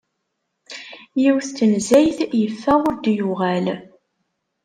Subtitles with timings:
[1.21, 3.65] Yiwet n tnezzayt yeffeɣ ur d-yuɣal.